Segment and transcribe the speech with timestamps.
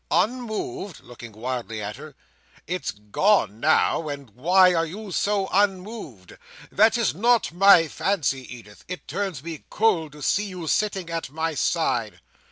[0.09, 6.39] "Unmoved?" looking wildly at her—"it's gone now—and why are you so unmoved?
[6.71, 8.83] That is not my fancy, Edith.
[8.87, 12.19] It turns me cold to see you sitting at my side."